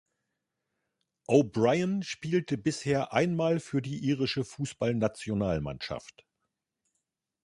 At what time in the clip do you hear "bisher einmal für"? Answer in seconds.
2.57-3.83